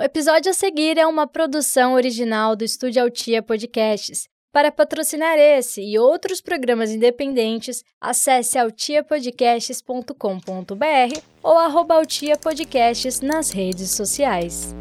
O 0.00 0.02
episódio 0.02 0.50
a 0.50 0.54
seguir 0.54 0.96
é 0.96 1.06
uma 1.06 1.26
produção 1.26 1.92
original 1.92 2.56
do 2.56 2.64
Estúdio 2.64 3.02
Altia 3.02 3.42
Podcasts. 3.42 4.26
Para 4.50 4.72
patrocinar 4.72 5.36
esse 5.36 5.82
e 5.82 5.98
outros 5.98 6.40
programas 6.40 6.90
independentes, 6.90 7.84
acesse 8.00 8.58
altiapodcasts.com.br 8.58 11.20
ou 11.42 11.58
arroba 11.58 11.96
Altia 11.96 12.38
Podcasts 12.38 13.20
nas 13.20 13.50
redes 13.50 13.90
sociais. 13.90 14.74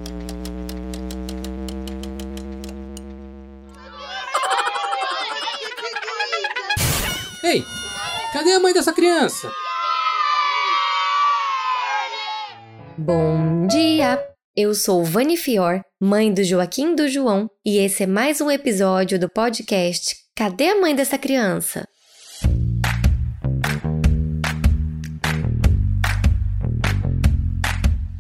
Ei, 7.44 7.62
cadê 8.32 8.54
a 8.54 8.60
mãe 8.62 8.74
dessa 8.74 8.94
criança? 8.94 9.52
Bom 12.98 13.68
dia! 13.68 14.29
Eu 14.62 14.76
sou 14.76 15.06
Vani 15.06 15.38
Fior, 15.38 15.80
mãe 16.02 16.34
do 16.34 16.44
Joaquim 16.44 16.94
do 16.94 17.08
João, 17.08 17.50
e 17.66 17.78
esse 17.78 18.04
é 18.04 18.06
mais 18.06 18.42
um 18.42 18.52
episódio 18.52 19.18
do 19.18 19.30
podcast 19.30 20.18
Cadê 20.36 20.68
a 20.68 20.82
mãe 20.82 20.94
dessa 20.94 21.18
criança? 21.18 21.88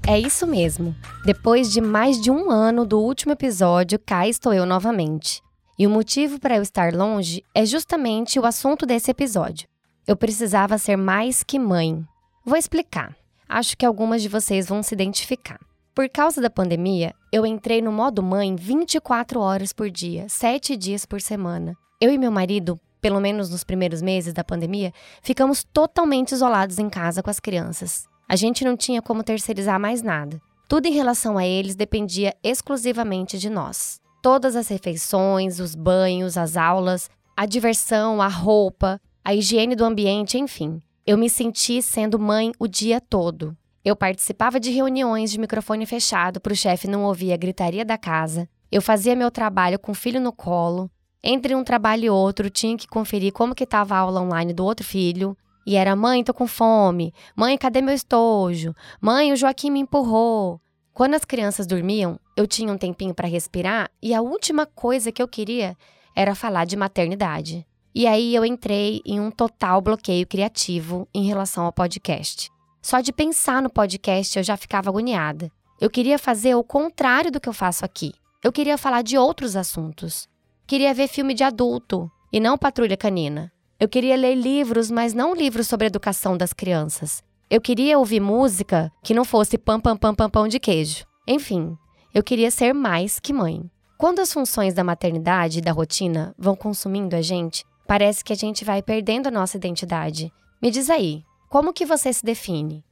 É 0.07 0.17
isso 0.17 0.47
mesmo. 0.47 0.95
Depois 1.25 1.69
de 1.73 1.81
mais 1.81 2.21
de 2.21 2.31
um 2.31 2.49
ano 2.49 2.85
do 2.85 3.01
último 3.01 3.33
episódio, 3.33 3.99
cá 3.99 4.25
estou 4.25 4.53
eu 4.53 4.65
novamente. 4.65 5.41
E 5.77 5.85
o 5.85 5.89
motivo 5.89 6.39
para 6.39 6.55
eu 6.55 6.61
estar 6.61 6.93
longe 6.93 7.43
é 7.53 7.65
justamente 7.65 8.39
o 8.39 8.45
assunto 8.45 8.85
desse 8.85 9.11
episódio. 9.11 9.67
Eu 10.07 10.15
precisava 10.15 10.77
ser 10.77 10.95
mais 10.95 11.43
que 11.43 11.59
mãe. 11.59 12.01
Vou 12.45 12.55
explicar. 12.55 13.13
Acho 13.49 13.75
que 13.75 13.85
algumas 13.85 14.21
de 14.21 14.29
vocês 14.29 14.69
vão 14.69 14.81
se 14.81 14.93
identificar. 14.93 15.59
Por 15.99 16.07
causa 16.07 16.39
da 16.39 16.49
pandemia, 16.49 17.13
eu 17.29 17.45
entrei 17.45 17.81
no 17.81 17.91
modo 17.91 18.23
mãe 18.23 18.55
24 18.55 19.37
horas 19.41 19.73
por 19.73 19.89
dia, 19.89 20.29
7 20.29 20.77
dias 20.77 21.05
por 21.05 21.19
semana. 21.19 21.75
Eu 21.99 22.09
e 22.09 22.17
meu 22.17 22.31
marido, 22.31 22.79
pelo 23.01 23.19
menos 23.19 23.49
nos 23.49 23.65
primeiros 23.65 24.01
meses 24.01 24.33
da 24.33 24.41
pandemia, 24.41 24.93
ficamos 25.21 25.61
totalmente 25.61 26.31
isolados 26.31 26.79
em 26.79 26.89
casa 26.89 27.21
com 27.21 27.29
as 27.29 27.41
crianças. 27.41 28.07
A 28.29 28.37
gente 28.37 28.63
não 28.63 28.77
tinha 28.77 29.01
como 29.01 29.25
terceirizar 29.25 29.77
mais 29.77 30.01
nada. 30.01 30.41
Tudo 30.69 30.85
em 30.85 30.93
relação 30.93 31.37
a 31.37 31.45
eles 31.45 31.75
dependia 31.75 32.33
exclusivamente 32.41 33.37
de 33.37 33.49
nós. 33.49 33.99
Todas 34.21 34.55
as 34.55 34.69
refeições, 34.69 35.59
os 35.59 35.75
banhos, 35.75 36.37
as 36.37 36.55
aulas, 36.55 37.09
a 37.35 37.45
diversão, 37.45 38.21
a 38.21 38.29
roupa, 38.29 39.01
a 39.21 39.35
higiene 39.35 39.75
do 39.75 39.83
ambiente, 39.83 40.37
enfim. 40.37 40.81
Eu 41.05 41.17
me 41.17 41.29
senti 41.29 41.81
sendo 41.81 42.17
mãe 42.17 42.53
o 42.57 42.69
dia 42.69 43.01
todo. 43.01 43.53
Eu 43.83 43.95
participava 43.95 44.59
de 44.59 44.71
reuniões 44.71 45.31
de 45.31 45.39
microfone 45.39 45.85
fechado 45.85 46.39
para 46.41 46.51
o 46.51 46.55
chefe 46.55 46.87
não 46.87 47.03
ouvir 47.05 47.31
a 47.31 47.37
gritaria 47.37 47.85
da 47.85 47.97
casa. 47.97 48.47
Eu 48.71 48.81
fazia 48.81 49.15
meu 49.15 49.31
trabalho 49.31 49.79
com 49.79 49.93
o 49.93 49.95
filho 49.95 50.19
no 50.19 50.33
colo. 50.33 50.91
Entre 51.23 51.55
um 51.55 51.63
trabalho 51.63 52.05
e 52.05 52.09
outro, 52.09 52.49
tinha 52.49 52.77
que 52.77 52.87
conferir 52.87 53.31
como 53.31 53.55
que 53.55 53.63
estava 53.63 53.95
a 53.95 53.99
aula 53.99 54.21
online 54.21 54.53
do 54.53 54.65
outro 54.65 54.85
filho. 54.85 55.35
E 55.65 55.75
era: 55.75 55.95
mãe, 55.95 56.23
tô 56.23 56.33
com 56.33 56.47
fome. 56.47 57.13
Mãe, 57.35 57.57
cadê 57.57 57.81
meu 57.81 57.93
estojo? 57.93 58.73
Mãe, 59.01 59.31
o 59.31 59.35
Joaquim 59.35 59.71
me 59.71 59.79
empurrou. 59.79 60.61
Quando 60.93 61.13
as 61.13 61.23
crianças 61.23 61.65
dormiam, 61.65 62.19
eu 62.35 62.45
tinha 62.45 62.73
um 62.73 62.77
tempinho 62.77 63.13
para 63.13 63.27
respirar 63.27 63.89
e 64.01 64.13
a 64.13 64.21
última 64.21 64.65
coisa 64.65 65.11
que 65.11 65.21
eu 65.21 65.27
queria 65.27 65.77
era 66.13 66.35
falar 66.35 66.65
de 66.65 66.75
maternidade. 66.75 67.65
E 67.95 68.05
aí 68.05 68.35
eu 68.35 68.45
entrei 68.45 69.01
em 69.05 69.19
um 69.19 69.31
total 69.31 69.81
bloqueio 69.81 70.27
criativo 70.27 71.07
em 71.13 71.25
relação 71.25 71.65
ao 71.65 71.71
podcast. 71.71 72.49
Só 72.81 73.01
de 73.01 73.11
pensar 73.11 73.61
no 73.61 73.69
podcast 73.69 74.37
eu 74.37 74.43
já 74.43 74.55
ficava 74.57 74.89
agoniada. 74.89 75.51
Eu 75.79 75.89
queria 75.89 76.17
fazer 76.17 76.55
o 76.55 76.63
contrário 76.63 77.31
do 77.31 77.39
que 77.39 77.47
eu 77.47 77.53
faço 77.53 77.85
aqui. 77.85 78.13
Eu 78.43 78.51
queria 78.51 78.77
falar 78.77 79.01
de 79.01 79.17
outros 79.17 79.55
assuntos. 79.55 80.27
Queria 80.67 80.93
ver 80.93 81.07
filme 81.07 81.33
de 81.33 81.43
adulto 81.43 82.09
e 82.31 82.39
não 82.39 82.57
patrulha 82.57 82.97
canina. 82.97 83.51
Eu 83.79 83.87
queria 83.87 84.15
ler 84.15 84.35
livros, 84.35 84.91
mas 84.91 85.13
não 85.13 85.33
livros 85.33 85.67
sobre 85.67 85.87
educação 85.87 86.37
das 86.37 86.53
crianças. 86.53 87.23
Eu 87.49 87.61
queria 87.61 87.97
ouvir 87.97 88.19
música 88.19 88.91
que 89.03 89.13
não 89.13 89.25
fosse 89.25 89.57
pam 89.57 89.79
pam 89.79 89.97
pam 89.97 90.13
pam 90.13 90.29
pão 90.29 90.47
de 90.47 90.59
queijo. 90.59 91.05
Enfim, 91.27 91.77
eu 92.13 92.23
queria 92.23 92.51
ser 92.51 92.73
mais 92.73 93.19
que 93.19 93.33
mãe. 93.33 93.69
Quando 93.97 94.19
as 94.19 94.31
funções 94.31 94.73
da 94.73 94.83
maternidade 94.83 95.59
e 95.59 95.61
da 95.61 95.71
rotina 95.71 96.33
vão 96.37 96.55
consumindo 96.55 97.15
a 97.15 97.21
gente, 97.21 97.65
Parece 97.89 98.23
que 98.23 98.31
a 98.31 98.35
gente 98.35 98.63
vai 98.63 98.83
perdendo 98.83 99.25
a 99.25 99.31
nossa 99.31 99.57
identidade. 99.57 100.31
Me 100.61 100.69
diz 100.69 100.91
aí, 100.91 101.23
como 101.49 101.73
que 101.73 101.83
você 101.83 102.13
se 102.13 102.23
define? 102.23 102.85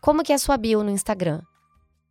Como 0.00 0.22
que 0.22 0.32
é 0.32 0.34
a 0.34 0.38
sua 0.38 0.56
bio 0.56 0.82
no 0.82 0.90
Instagram? 0.90 1.42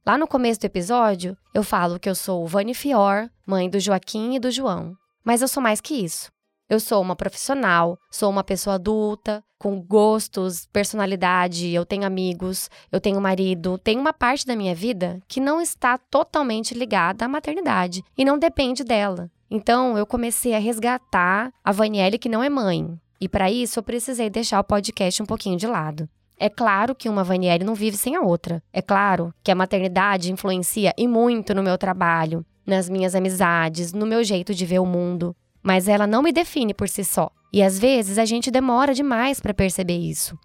Lá 0.06 0.20
no 0.20 0.28
começo 0.28 0.60
do 0.60 0.66
episódio, 0.66 1.36
eu 1.52 1.64
falo 1.64 2.00
que 2.00 2.08
eu 2.08 2.14
sou 2.14 2.46
Vani 2.46 2.76
Fior, 2.76 3.28
mãe 3.44 3.68
do 3.68 3.80
Joaquim 3.80 4.36
e 4.36 4.40
do 4.40 4.52
João. 4.52 4.96
Mas 5.24 5.42
eu 5.42 5.48
sou 5.48 5.64
mais 5.64 5.82
que 5.82 5.96
isso. 5.96 6.32
Eu 6.70 6.80
sou 6.80 7.02
uma 7.02 7.16
profissional, 7.16 7.98
sou 8.12 8.30
uma 8.30 8.44
pessoa 8.44 8.76
adulta, 8.76 9.44
com 9.58 9.82
gostos, 9.82 10.68
personalidade, 10.72 11.70
eu 11.70 11.84
tenho 11.84 12.06
amigos, 12.06 12.70
eu 12.92 13.02
tenho 13.02 13.20
marido, 13.20 13.80
tenho 13.80 14.00
uma 14.00 14.14
parte 14.14 14.46
da 14.46 14.56
minha 14.56 14.76
vida 14.76 15.20
que 15.28 15.40
não 15.40 15.60
está 15.60 15.98
totalmente 15.98 16.76
ligada 16.76 17.26
à 17.26 17.28
maternidade 17.28 18.04
e 18.16 18.24
não 18.24 18.38
depende 18.38 18.84
dela. 18.84 19.32
Então, 19.50 19.98
eu 19.98 20.06
comecei 20.06 20.54
a 20.54 20.60
resgatar 20.60 21.52
a 21.64 21.72
Vanielle 21.72 22.20
que 22.20 22.30
não 22.30 22.44
é 22.44 22.50
mãe. 22.50 22.96
E 23.20 23.28
para 23.28 23.52
isso, 23.52 23.80
eu 23.80 23.84
precisei 23.84 24.30
deixar 24.30 24.60
o 24.60 24.64
podcast 24.64 25.22
um 25.22 25.26
pouquinho 25.26 25.58
de 25.58 25.68
lado. 25.68 26.08
É 26.38 26.48
claro 26.48 26.96
que 26.96 27.10
uma 27.10 27.24
Vanielle 27.24 27.66
não 27.66 27.76
vive 27.76 27.98
sem 27.98 28.16
a 28.16 28.22
outra. 28.22 28.64
É 28.72 28.82
claro 28.82 29.34
que 29.44 29.52
a 29.52 29.56
maternidade 29.56 30.32
influencia 30.32 30.94
e 30.98 31.06
muito 31.06 31.54
no 31.54 31.62
meu 31.62 31.78
trabalho, 31.78 32.46
nas 32.66 32.90
minhas 32.90 33.14
amizades, 33.14 33.92
no 33.92 34.06
meu 34.06 34.24
jeito 34.24 34.54
de 34.54 34.66
ver 34.66 34.80
o 34.80 34.86
mundo. 34.86 35.36
Mas 35.62 35.90
ela 35.90 36.08
não 36.08 36.24
me 36.24 36.32
define 36.32 36.74
por 36.74 36.88
si 36.88 37.04
só. 37.04 37.30
E 37.52 37.62
às 37.62 37.78
vezes 37.78 38.18
a 38.18 38.24
gente 38.24 38.50
demora 38.50 38.94
demais 38.94 39.42
para 39.42 39.54
perceber 39.54 39.98
isso. 39.98 40.38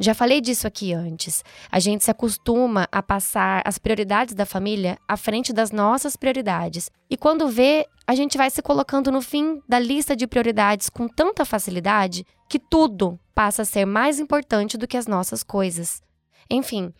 Já 0.00 0.14
falei 0.14 0.40
disso 0.40 0.66
aqui 0.66 0.92
antes. 0.92 1.42
A 1.70 1.80
gente 1.80 2.04
se 2.04 2.10
acostuma 2.10 2.86
a 2.92 3.02
passar 3.02 3.62
as 3.64 3.78
prioridades 3.78 4.32
da 4.32 4.46
família 4.46 4.96
à 5.08 5.16
frente 5.16 5.52
das 5.52 5.72
nossas 5.72 6.14
prioridades. 6.14 6.88
E 7.10 7.16
quando 7.16 7.48
vê, 7.48 7.84
a 8.06 8.14
gente 8.14 8.38
vai 8.38 8.48
se 8.48 8.62
colocando 8.62 9.10
no 9.10 9.20
fim 9.20 9.60
da 9.68 9.78
lista 9.78 10.14
de 10.14 10.26
prioridades 10.26 10.88
com 10.88 11.08
tanta 11.08 11.44
facilidade 11.44 12.24
que 12.48 12.60
tudo 12.60 13.18
passa 13.34 13.62
a 13.62 13.64
ser 13.64 13.84
mais 13.84 14.20
importante 14.20 14.78
do 14.78 14.86
que 14.86 14.96
as 14.96 15.08
nossas 15.08 15.42
coisas. 15.42 16.00
Enfim, 16.48 16.92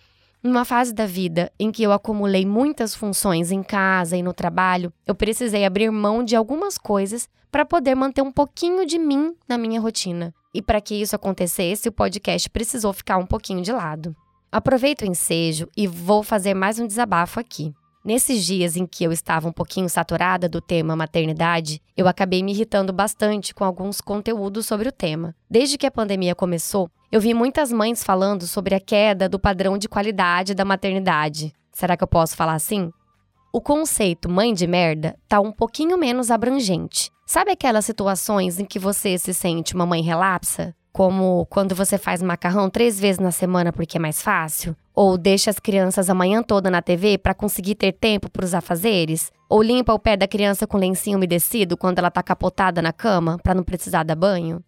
numa 0.42 0.64
fase 0.64 0.92
da 0.92 1.06
vida 1.06 1.52
em 1.58 1.70
que 1.70 1.82
eu 1.82 1.92
acumulei 1.92 2.44
muitas 2.44 2.94
funções 2.94 3.52
em 3.52 3.62
casa 3.62 4.16
e 4.16 4.22
no 4.22 4.32
trabalho, 4.34 4.92
eu 5.06 5.14
precisei 5.14 5.64
abrir 5.64 5.90
mão 5.90 6.24
de 6.24 6.34
algumas 6.34 6.76
coisas 6.76 7.28
para 7.50 7.64
poder 7.64 7.94
manter 7.94 8.22
um 8.22 8.32
pouquinho 8.32 8.84
de 8.84 8.98
mim 8.98 9.34
na 9.48 9.56
minha 9.56 9.80
rotina. 9.80 10.34
E 10.54 10.62
para 10.62 10.80
que 10.80 10.94
isso 10.94 11.14
acontecesse, 11.14 11.88
o 11.88 11.92
podcast 11.92 12.48
precisou 12.50 12.92
ficar 12.92 13.18
um 13.18 13.26
pouquinho 13.26 13.62
de 13.62 13.72
lado. 13.72 14.16
Aproveito 14.50 15.02
o 15.02 15.06
ensejo 15.06 15.68
e 15.76 15.86
vou 15.86 16.22
fazer 16.22 16.54
mais 16.54 16.78
um 16.78 16.86
desabafo 16.86 17.38
aqui. 17.38 17.74
Nesses 18.04 18.46
dias 18.46 18.76
em 18.76 18.86
que 18.86 19.04
eu 19.04 19.12
estava 19.12 19.48
um 19.48 19.52
pouquinho 19.52 19.88
saturada 19.88 20.48
do 20.48 20.62
tema 20.62 20.96
maternidade, 20.96 21.82
eu 21.94 22.08
acabei 22.08 22.42
me 22.42 22.52
irritando 22.52 22.90
bastante 22.90 23.54
com 23.54 23.64
alguns 23.64 24.00
conteúdos 24.00 24.64
sobre 24.64 24.88
o 24.88 24.92
tema. 24.92 25.34
Desde 25.50 25.76
que 25.76 25.86
a 25.86 25.90
pandemia 25.90 26.34
começou, 26.34 26.90
eu 27.12 27.20
vi 27.20 27.34
muitas 27.34 27.70
mães 27.70 28.02
falando 28.02 28.46
sobre 28.46 28.74
a 28.74 28.80
queda 28.80 29.28
do 29.28 29.38
padrão 29.38 29.76
de 29.76 29.88
qualidade 29.88 30.54
da 30.54 30.64
maternidade. 30.64 31.52
Será 31.70 31.96
que 31.96 32.02
eu 32.02 32.08
posso 32.08 32.34
falar 32.34 32.54
assim? 32.54 32.90
O 33.52 33.60
conceito 33.60 34.30
mãe 34.30 34.54
de 34.54 34.66
merda 34.66 35.14
tá 35.28 35.40
um 35.40 35.52
pouquinho 35.52 35.98
menos 35.98 36.30
abrangente. 36.30 37.10
Sabe 37.30 37.50
aquelas 37.50 37.84
situações 37.84 38.58
em 38.58 38.64
que 38.64 38.78
você 38.78 39.18
se 39.18 39.34
sente 39.34 39.74
uma 39.74 39.84
mãe 39.84 40.00
relapsa? 40.00 40.74
Como 40.90 41.44
quando 41.50 41.74
você 41.74 41.98
faz 41.98 42.22
macarrão 42.22 42.70
três 42.70 42.98
vezes 42.98 43.18
na 43.18 43.30
semana 43.30 43.70
porque 43.70 43.98
é 43.98 44.00
mais 44.00 44.22
fácil? 44.22 44.74
Ou 44.94 45.18
deixa 45.18 45.50
as 45.50 45.58
crianças 45.58 46.08
a 46.08 46.14
manhã 46.14 46.42
toda 46.42 46.70
na 46.70 46.80
TV 46.80 47.18
para 47.18 47.34
conseguir 47.34 47.74
ter 47.74 47.92
tempo 47.92 48.30
para 48.30 48.46
os 48.46 48.54
afazeres? 48.54 49.30
Ou 49.46 49.62
limpa 49.62 49.92
o 49.92 49.98
pé 49.98 50.16
da 50.16 50.26
criança 50.26 50.66
com 50.66 50.78
lencinho 50.78 51.18
umedecido 51.18 51.76
quando 51.76 51.98
ela 51.98 52.10
tá 52.10 52.22
capotada 52.22 52.80
na 52.80 52.94
cama 52.94 53.38
para 53.42 53.54
não 53.54 53.62
precisar 53.62 54.04
dar 54.04 54.16
banho? 54.16 54.64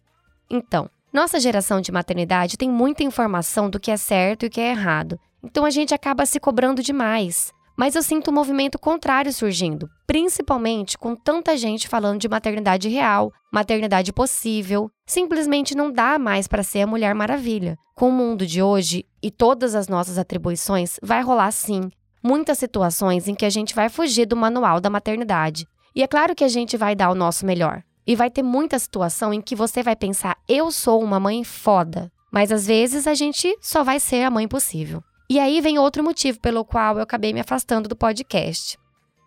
Então, 0.47 0.87
nossa 1.11 1.39
geração 1.39 1.81
de 1.81 1.91
maternidade 1.91 2.57
tem 2.57 2.69
muita 2.69 3.01
informação 3.01 3.71
do 3.71 3.79
que 3.79 3.89
é 3.89 3.97
certo 3.97 4.43
e 4.43 4.45
o 4.45 4.51
que 4.51 4.61
é 4.61 4.69
errado. 4.69 5.19
Então 5.43 5.65
a 5.65 5.71
gente 5.71 5.95
acaba 5.95 6.27
se 6.27 6.39
cobrando 6.39 6.83
demais. 6.83 7.51
Mas 7.77 7.95
eu 7.95 8.03
sinto 8.03 8.29
um 8.29 8.33
movimento 8.33 8.77
contrário 8.77 9.31
surgindo, 9.31 9.89
principalmente 10.05 10.97
com 10.97 11.15
tanta 11.15 11.55
gente 11.57 11.87
falando 11.87 12.19
de 12.19 12.29
maternidade 12.29 12.89
real, 12.89 13.31
maternidade 13.51 14.11
possível. 14.13 14.89
Simplesmente 15.05 15.75
não 15.75 15.91
dá 15.91 16.19
mais 16.19 16.47
para 16.47 16.63
ser 16.63 16.81
a 16.81 16.87
Mulher 16.87 17.15
Maravilha. 17.15 17.77
Com 17.95 18.09
o 18.09 18.11
mundo 18.11 18.45
de 18.45 18.61
hoje 18.61 19.05
e 19.21 19.29
todas 19.31 19.75
as 19.75 19.87
nossas 19.87 20.17
atribuições, 20.17 20.97
vai 21.01 21.21
rolar 21.21 21.51
sim 21.51 21.89
muitas 22.23 22.59
situações 22.59 23.27
em 23.27 23.35
que 23.35 23.45
a 23.45 23.49
gente 23.49 23.73
vai 23.73 23.89
fugir 23.89 24.25
do 24.25 24.35
manual 24.35 24.79
da 24.79 24.89
maternidade. 24.89 25.65
E 25.95 26.03
é 26.03 26.07
claro 26.07 26.35
que 26.35 26.43
a 26.43 26.47
gente 26.47 26.77
vai 26.77 26.95
dar 26.95 27.09
o 27.09 27.15
nosso 27.15 27.45
melhor. 27.45 27.83
E 28.05 28.15
vai 28.15 28.29
ter 28.29 28.43
muita 28.43 28.79
situação 28.79 29.33
em 29.33 29.41
que 29.41 29.55
você 29.55 29.83
vai 29.83 29.95
pensar: 29.95 30.37
eu 30.47 30.71
sou 30.71 31.03
uma 31.03 31.19
mãe 31.19 31.43
foda. 31.43 32.11
Mas 32.31 32.51
às 32.51 32.65
vezes 32.65 33.07
a 33.07 33.13
gente 33.13 33.55
só 33.59 33.83
vai 33.83 33.99
ser 33.99 34.23
a 34.23 34.31
mãe 34.31 34.47
possível. 34.47 35.03
E 35.31 35.39
aí 35.39 35.61
vem 35.61 35.79
outro 35.79 36.03
motivo 36.03 36.41
pelo 36.41 36.65
qual 36.65 36.97
eu 36.97 37.03
acabei 37.03 37.31
me 37.31 37.39
afastando 37.39 37.87
do 37.87 37.95
podcast. 37.95 38.77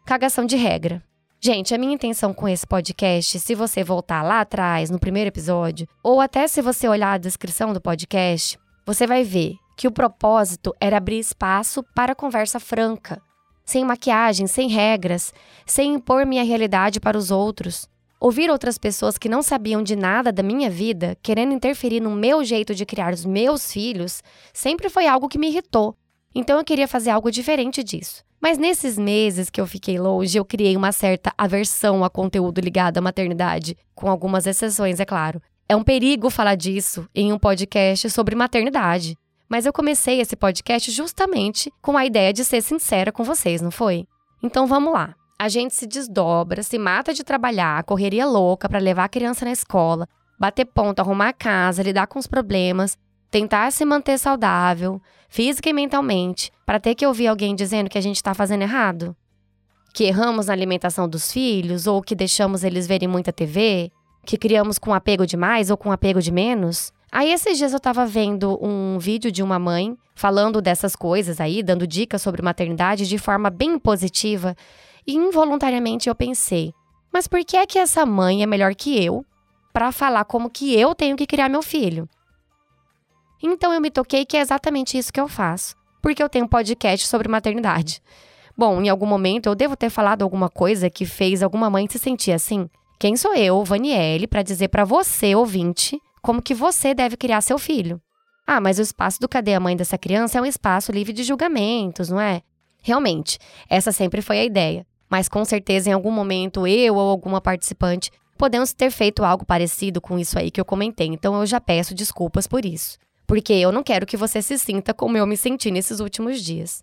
Cagação 0.05 0.45
de 0.45 0.55
regra. 0.55 1.03
Gente, 1.43 1.75
a 1.75 1.79
minha 1.79 1.95
intenção 1.95 2.35
com 2.35 2.47
esse 2.47 2.67
podcast, 2.67 3.41
se 3.41 3.55
você 3.55 3.83
voltar 3.83 4.23
lá 4.23 4.43
atrás, 4.43 4.91
no 4.91 4.99
primeiro 4.99 5.29
episódio, 5.29 5.89
ou 6.03 6.21
até 6.21 6.47
se 6.47 6.61
você 6.61 6.87
olhar 6.87 7.15
a 7.15 7.19
descrição 7.19 7.73
do 7.73 7.81
podcast, 7.81 8.59
você 8.85 9.06
vai 9.06 9.25
ver 9.25 9.55
que 9.79 9.89
o 9.89 9.91
propósito 9.91 10.75
era 10.79 10.99
abrir 10.99 11.21
espaço 11.21 11.83
para 11.95 12.15
conversa 12.15 12.61
franca, 12.61 13.19
sem 13.65 13.83
maquiagem, 13.83 14.47
sem 14.47 14.69
regras, 14.69 15.33
sem 15.65 15.95
impor 15.95 16.27
minha 16.27 16.45
realidade 16.45 17.01
para 17.01 17.17
os 17.17 17.31
outros. 17.31 17.89
Ouvir 18.25 18.49
outras 18.49 18.79
pessoas 18.79 19.19
que 19.19 19.29
não 19.29 19.43
sabiam 19.43 19.82
de 19.82 19.94
nada 19.94 20.32
da 20.32 20.43
minha 20.43 20.71
vida, 20.71 21.15
querendo 21.23 21.53
interferir 21.53 22.00
no 22.00 22.11
meu 22.11 22.43
jeito 22.43 22.75
de 22.75 22.87
criar 22.87 23.12
os 23.12 23.23
meus 23.23 23.71
filhos, 23.71 24.23
sempre 24.50 24.88
foi 24.88 25.06
algo 25.06 25.29
que 25.29 25.37
me 25.37 25.49
irritou. 25.49 25.94
Então 26.35 26.56
eu 26.56 26.65
queria 26.65 26.88
fazer 26.88 27.11
algo 27.11 27.31
diferente 27.31 27.85
disso. 27.85 28.25
Mas 28.41 28.56
nesses 28.56 28.97
meses 28.97 29.50
que 29.50 29.61
eu 29.61 29.67
fiquei 29.67 29.99
longe, 29.99 30.38
eu 30.38 30.44
criei 30.47 30.75
uma 30.75 30.91
certa 30.91 31.35
aversão 31.37 32.03
a 32.03 32.09
conteúdo 32.09 32.62
ligado 32.62 32.97
à 32.97 33.03
maternidade, 33.03 33.76
com 33.94 34.09
algumas 34.09 34.47
exceções, 34.47 35.00
é 35.00 35.05
claro. 35.05 35.38
É 35.69 35.77
um 35.77 35.85
perigo 35.85 36.31
falar 36.31 36.55
disso 36.55 37.06
em 37.15 37.31
um 37.31 37.38
podcast 37.38 38.09
sobre 38.09 38.35
maternidade. 38.35 39.19
Mas 39.50 39.67
eu 39.67 39.73
comecei 39.73 40.23
esse 40.23 40.35
podcast 40.35 40.91
justamente 40.91 41.70
com 41.82 41.94
a 41.94 42.06
ideia 42.06 42.32
de 42.32 42.43
ser 42.43 42.62
sincera 42.62 43.12
com 43.12 43.23
vocês, 43.23 43.61
não 43.61 43.70
foi? 43.70 44.06
Então 44.43 44.67
vamos 44.67 44.94
lá. 44.94 45.15
A 45.39 45.49
gente 45.49 45.75
se 45.75 45.87
desdobra, 45.87 46.63
se 46.63 46.79
mata 46.79 47.13
de 47.13 47.25
trabalhar, 47.25 47.83
correria 47.85 48.27
louca 48.27 48.69
para 48.69 48.79
levar 48.79 49.05
a 49.05 49.09
criança 49.09 49.45
na 49.45 49.51
escola, 49.51 50.09
bater 50.39 50.65
ponto, 50.65 51.01
arrumar 51.01 51.31
a 51.31 51.33
casa, 51.33 51.83
lidar 51.83 52.07
com 52.07 52.19
os 52.19 52.27
problemas, 52.27 52.97
tentar 53.31 53.73
se 53.73 53.85
manter 53.85 54.17
saudável, 54.17 55.03
física 55.29 55.69
e 55.69 55.73
mentalmente, 55.73 56.53
para 56.65 56.79
ter 56.79 56.95
que 56.95 57.07
ouvir 57.07 57.27
alguém 57.27 57.55
dizendo 57.55 57.91
que 57.91 57.99
a 57.99 58.01
gente 58.01 58.17
está 58.17 58.33
fazendo 58.33 58.63
errado? 58.63 59.15
Que 59.93 60.05
erramos 60.05 60.47
na 60.47 60.53
alimentação 60.53 61.09
dos 61.09 61.33
filhos 61.33 61.87
ou 61.87 62.01
que 62.01 62.15
deixamos 62.15 62.63
eles 62.63 62.87
verem 62.87 63.09
muita 63.09 63.33
TV? 63.33 63.91
Que 64.25 64.39
criamos 64.39 64.79
com 64.79 64.95
apego 64.95 65.27
demais 65.27 65.69
ou 65.69 65.77
com 65.77 65.91
apego 65.91 66.23
de 66.23 66.31
menos? 66.31 66.93
Aí 67.11 67.33
esses 67.33 67.59
dias 67.59 67.73
eu 67.73 67.81
tava 67.81 68.07
vendo 68.07 68.59
um 68.65 68.99
vídeo 68.99 69.31
de 69.31 69.43
uma 69.43 69.59
mãe 69.59 69.97
falando 70.15 70.63
dessas 70.63 70.97
coisas 70.97 71.41
aí, 71.41 71.63
dando 71.63 71.87
dicas 71.87 72.23
sobre 72.23 72.43
maternidade 72.43 73.09
de 73.09 73.19
forma 73.19 73.51
bem 73.51 73.79
positiva, 73.79 74.57
e 75.06 75.15
involuntariamente 75.15 76.09
eu 76.09 76.15
pensei: 76.15 76.73
mas 77.12 77.29
por 77.29 77.45
que 77.45 77.56
é 77.56 77.67
que 77.67 77.79
essa 77.79 78.05
mãe 78.05 78.43
é 78.43 78.47
melhor 78.47 78.75
que 78.75 79.03
eu 79.03 79.25
para 79.73 79.93
falar 79.93 80.25
como 80.25 80.51
que 80.51 80.75
eu 80.75 80.95
tenho 80.95 81.17
que 81.17 81.27
criar 81.27 81.49
meu 81.49 81.62
filho? 81.62 82.09
Então 83.43 83.73
eu 83.73 83.81
me 83.81 83.91
toquei 83.91 84.25
que 84.25 84.37
é 84.37 84.41
exatamente 84.41 84.97
isso 84.97 85.12
que 85.12 85.21
eu 85.21 85.29
faço, 85.29 85.77
porque 86.03 86.23
eu 86.23 86.29
tenho 86.29 86.47
um 86.47 86.49
podcast 86.49 87.06
sobre 87.06 87.29
maternidade. 87.29 88.03
Bom, 88.56 88.81
em 88.81 88.89
algum 88.89 89.06
momento 89.06 89.47
eu 89.47 89.55
devo 89.55 89.77
ter 89.77 89.91
falado 89.91 90.23
alguma 90.23 90.49
coisa 90.49 90.89
que 90.89 91.05
fez 91.05 91.43
alguma 91.43 91.69
mãe 91.69 91.87
se 91.89 91.99
sentir 91.99 92.33
assim. 92.33 92.69
Quem 92.99 93.17
sou 93.17 93.35
eu, 93.35 93.62
Vanielle, 93.65 94.27
para 94.27 94.43
dizer 94.43 94.69
para 94.69 94.85
você, 94.85 95.35
ouvinte, 95.35 96.01
como 96.23 96.43
que 96.43 96.55
você 96.55 96.95
deve 96.95 97.17
criar 97.17 97.43
seu 97.43 97.59
filho. 97.59 98.01
Ah, 98.47 98.61
mas 98.61 98.79
o 98.79 98.83
espaço 98.83 99.21
do 99.21 99.29
Cadê 99.29 99.55
a 99.55 99.61
Mãe 99.61 99.77
dessa 99.77 99.99
criança 99.99 100.39
é 100.39 100.43
um 100.43 100.47
espaço 100.47 100.91
livre 100.91 101.12
de 101.12 101.23
julgamentos, 101.23 102.09
não 102.09 102.21
é? 102.21 102.43
Realmente, 102.83 103.39
essa 103.69 103.93
sempre 103.93 104.21
foi 104.21 104.39
a 104.39 104.45
ideia. 104.45 104.87
Mas 105.15 105.29
com 105.29 105.45
certeza, 105.45 105.89
em 105.89 105.93
algum 105.93 106.11
momento, 106.11 106.67
eu 106.67 106.97
ou 106.97 107.09
alguma 107.09 107.41
participante 107.41 108.11
podemos 108.37 108.73
ter 108.73 108.91
feito 108.91 109.25
algo 109.25 109.47
parecido 109.47 110.01
com 110.01 110.19
isso 110.19 110.37
aí 110.37 110.51
que 110.51 110.61
eu 110.61 110.65
comentei. 110.65 111.07
Então 111.07 111.39
eu 111.39 111.47
já 111.47 111.61
peço 111.61 111.95
desculpas 111.95 112.49
por 112.49 112.65
isso. 112.65 112.99
Porque 113.25 113.53
eu 113.53 113.71
não 113.71 113.85
quero 113.85 114.07
que 114.07 114.17
você 114.17 114.43
se 114.43 114.59
sinta 114.59 114.93
como 114.93 115.17
eu 115.17 115.25
me 115.25 115.37
senti 115.37 115.71
nesses 115.71 116.01
últimos 116.01 116.43
dias. 116.43 116.83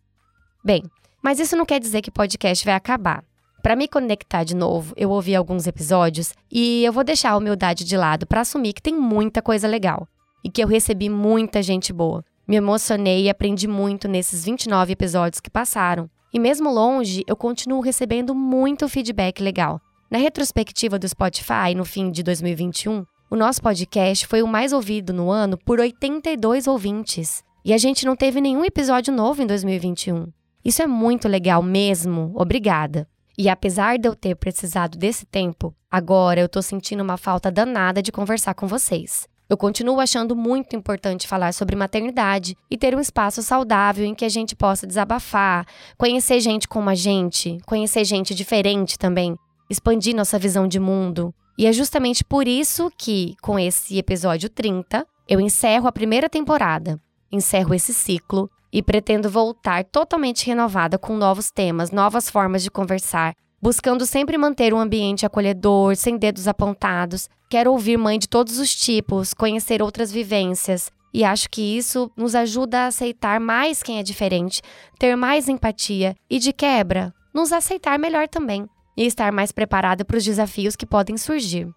Bem, 0.64 0.82
mas 1.22 1.42
isso 1.42 1.58
não 1.58 1.66
quer 1.66 1.78
dizer 1.78 2.02
que 2.02 2.10
podcast 2.10 2.64
vai 2.64 2.74
acabar. 2.74 3.22
Para 3.62 3.76
me 3.76 3.86
conectar 3.86 4.46
de 4.46 4.56
novo, 4.56 4.94
eu 4.96 5.10
ouvi 5.10 5.36
alguns 5.36 5.68
episódios 5.68 6.34
e 6.50 6.86
eu 6.86 6.94
vou 6.94 7.04
deixar 7.04 7.32
a 7.32 7.38
humildade 7.38 7.84
de 7.84 7.98
lado 7.98 8.26
para 8.26 8.40
assumir 8.40 8.72
que 8.72 8.82
tem 8.82 8.96
muita 8.96 9.42
coisa 9.42 9.68
legal 9.68 10.08
e 10.42 10.50
que 10.50 10.64
eu 10.64 10.70
recebi 10.70 11.10
muita 11.10 11.62
gente 11.62 11.92
boa. 11.92 12.24
Me 12.48 12.56
emocionei 12.56 13.24
e 13.24 13.30
aprendi 13.30 13.68
muito 13.68 14.08
nesses 14.08 14.46
29 14.46 14.94
episódios 14.94 15.42
que 15.42 15.50
passaram. 15.50 16.10
E 16.34 16.40
mesmo 16.40 16.72
longe, 16.72 17.24
eu 17.28 17.36
continuo 17.36 17.82
recebendo 17.82 18.34
muito 18.34 18.88
feedback 18.88 19.42
legal. 19.42 19.82
Na 20.10 20.18
retrospectiva 20.18 20.98
do 20.98 21.08
Spotify, 21.08 21.76
no 21.76 21.84
fim 21.84 22.10
de 22.10 22.24
2021, 22.24 23.06
o 23.30 23.36
nosso 23.36 23.62
podcast 23.62 24.28
foi 24.28 24.42
o 24.42 24.48
mais 24.48 24.74
ouvido 24.74 25.14
no 25.14 25.30
ano 25.30 25.58
por 25.58 25.80
82 25.80 26.68
ouvintes. 26.68 27.44
E 27.64 27.74
a 27.74 27.78
gente 27.78 28.06
não 28.06 28.16
teve 28.16 28.42
nenhum 28.42 28.66
episódio 28.66 29.14
novo 29.14 29.42
em 29.42 29.48
2021. 29.48 30.28
Isso 30.64 30.82
é 30.82 30.88
muito 30.88 31.28
legal 31.28 31.62
mesmo. 31.62 32.34
Obrigada. 32.36 33.08
E 33.38 33.50
apesar 33.50 33.98
de 33.98 34.08
eu 34.08 34.16
ter 34.16 34.36
precisado 34.36 34.98
desse 34.98 35.26
tempo, 35.26 35.74
agora 35.90 36.40
eu 36.40 36.50
tô 36.50 36.62
sentindo 36.62 37.04
uma 37.04 37.18
falta 37.18 37.52
danada 37.52 38.02
de 38.02 38.12
conversar 38.12 38.54
com 38.54 38.68
vocês. 38.68 39.31
Eu 39.52 39.58
continuo 39.58 40.00
achando 40.00 40.34
muito 40.34 40.78
importante 40.78 41.28
falar 41.28 41.54
sobre 41.54 41.76
maternidade 41.76 42.56
e 42.70 42.78
ter 42.78 42.96
um 42.96 43.02
espaço 43.02 43.44
saudável 43.44 44.06
em 44.06 44.16
que 44.16 44.24
a 44.24 44.30
gente 44.30 44.56
possa 44.56 44.88
desabafar, 44.88 45.68
conhecer 45.98 46.40
gente 46.40 46.70
como 46.70 46.90
a 46.90 46.96
gente, 46.96 47.58
conhecer 47.66 48.06
gente 48.06 48.34
diferente 48.34 48.98
também, 48.98 49.36
expandir 49.70 50.16
nossa 50.16 50.40
visão 50.40 50.70
de 50.70 50.80
mundo. 50.80 51.36
E 51.58 51.68
é 51.68 51.74
justamente 51.74 52.24
por 52.24 52.48
isso 52.48 52.90
que, 52.98 53.36
com 53.42 53.60
esse 53.60 53.98
episódio 53.98 54.48
30, 54.48 55.06
eu 55.28 55.42
encerro 55.42 55.86
a 55.86 55.92
primeira 55.92 56.30
temporada, 56.30 56.98
encerro 57.30 57.74
esse 57.74 57.94
ciclo 57.94 58.50
e 58.72 58.82
pretendo 58.82 59.30
voltar 59.30 59.84
totalmente 59.84 60.48
renovada 60.48 60.98
com 60.98 61.18
novos 61.18 61.52
temas, 61.52 61.92
novas 61.92 62.30
formas 62.30 62.64
de 62.64 62.72
conversar, 62.72 63.36
buscando 63.62 64.06
sempre 64.06 64.38
manter 64.38 64.74
um 64.74 64.80
ambiente 64.80 65.26
acolhedor, 65.26 65.96
sem 65.96 66.18
dedos 66.18 66.48
apontados. 66.48 67.30
Quero 67.50 67.72
ouvir 67.72 67.98
mãe 67.98 68.18
de 68.18 68.28
todos 68.28 68.58
os 68.58 68.74
tipos, 68.76 69.34
conhecer 69.34 69.82
outras 69.82 70.12
vivências. 70.12 70.92
E 71.14 71.24
acho 71.24 71.50
que 71.50 71.78
isso 71.78 72.10
nos 72.16 72.34
ajuda 72.34 72.80
a 72.80 72.88
aceitar 72.88 73.40
mais 73.40 73.84
quem 73.84 74.00
é 74.00 74.04
diferente, 74.04 74.62
ter 74.98 75.16
mais 75.16 75.50
empatia 75.50 76.16
e, 76.30 76.40
de 76.40 76.54
quebra, 76.54 77.14
nos 77.34 77.52
aceitar 77.52 78.00
melhor 78.00 78.28
também 78.28 78.66
e 78.96 79.06
estar 79.06 79.32
mais 79.32 79.52
preparada 79.52 80.06
para 80.06 80.18
os 80.18 80.24
desafios 80.24 80.76
que 80.76 80.86
podem 80.86 81.18
surgir. 81.18 81.68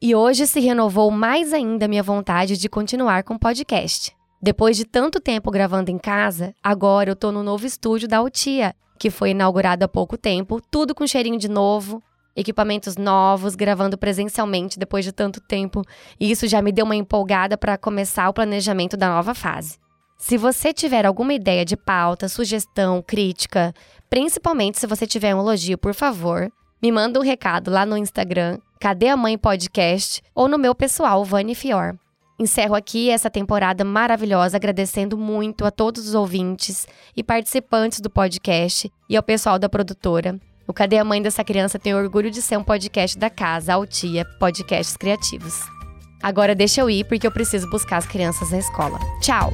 E 0.00 0.14
hoje 0.14 0.46
se 0.46 0.60
renovou 0.60 1.10
mais 1.10 1.52
ainda 1.52 1.88
minha 1.88 2.02
vontade 2.02 2.56
de 2.56 2.68
continuar 2.68 3.22
com 3.22 3.34
o 3.34 3.38
podcast. 3.38 4.14
Depois 4.42 4.76
de 4.76 4.84
tanto 4.84 5.20
tempo 5.20 5.50
gravando 5.50 5.90
em 5.90 5.98
casa, 5.98 6.52
agora 6.62 7.10
eu 7.10 7.16
tô 7.16 7.30
no 7.30 7.42
novo 7.44 7.64
estúdio 7.64 8.08
da 8.08 8.20
Utia, 8.20 8.74
que 9.02 9.10
foi 9.10 9.30
inaugurado 9.30 9.84
há 9.84 9.88
pouco 9.88 10.16
tempo, 10.16 10.62
tudo 10.70 10.94
com 10.94 11.04
cheirinho 11.08 11.36
de 11.36 11.48
novo, 11.48 12.00
equipamentos 12.36 12.96
novos, 12.96 13.56
gravando 13.56 13.98
presencialmente 13.98 14.78
depois 14.78 15.04
de 15.04 15.10
tanto 15.10 15.40
tempo, 15.40 15.82
e 16.20 16.30
isso 16.30 16.46
já 16.46 16.62
me 16.62 16.70
deu 16.70 16.84
uma 16.84 16.94
empolgada 16.94 17.58
para 17.58 17.76
começar 17.76 18.28
o 18.28 18.32
planejamento 18.32 18.96
da 18.96 19.08
nova 19.08 19.34
fase. 19.34 19.76
Se 20.16 20.38
você 20.38 20.72
tiver 20.72 21.04
alguma 21.04 21.34
ideia 21.34 21.64
de 21.64 21.76
pauta, 21.76 22.28
sugestão, 22.28 23.02
crítica, 23.02 23.74
principalmente 24.08 24.78
se 24.78 24.86
você 24.86 25.04
tiver 25.04 25.34
um 25.34 25.40
elogio, 25.40 25.76
por 25.76 25.94
favor, 25.94 26.48
me 26.80 26.92
manda 26.92 27.18
um 27.18 27.24
recado 27.24 27.72
lá 27.72 27.84
no 27.84 27.96
Instagram, 27.96 28.60
Cadê 28.80 29.08
a 29.08 29.16
Mãe 29.16 29.36
Podcast, 29.36 30.22
ou 30.32 30.46
no 30.46 30.58
meu 30.58 30.76
pessoal, 30.76 31.24
Vani 31.24 31.56
Fior. 31.56 31.98
Encerro 32.42 32.74
aqui 32.74 33.08
essa 33.08 33.30
temporada 33.30 33.84
maravilhosa 33.84 34.56
agradecendo 34.56 35.16
muito 35.16 35.64
a 35.64 35.70
todos 35.70 36.08
os 36.08 36.14
ouvintes 36.14 36.88
e 37.16 37.22
participantes 37.22 38.00
do 38.00 38.10
podcast 38.10 38.92
e 39.08 39.16
ao 39.16 39.22
pessoal 39.22 39.60
da 39.60 39.68
produtora. 39.68 40.40
O 40.66 40.72
Cadê 40.72 40.98
a 40.98 41.04
Mãe 41.04 41.22
dessa 41.22 41.44
criança 41.44 41.78
tem 41.78 41.94
orgulho 41.94 42.32
de 42.32 42.42
ser 42.42 42.56
um 42.56 42.64
podcast 42.64 43.16
da 43.16 43.30
casa, 43.30 43.74
Altia 43.74 44.24
Podcasts 44.40 44.96
Criativos. 44.96 45.60
Agora 46.20 46.52
deixa 46.52 46.80
eu 46.80 46.90
ir 46.90 47.04
porque 47.04 47.28
eu 47.28 47.32
preciso 47.32 47.70
buscar 47.70 47.98
as 47.98 48.06
crianças 48.06 48.50
na 48.50 48.58
escola. 48.58 48.98
Tchau! 49.20 49.52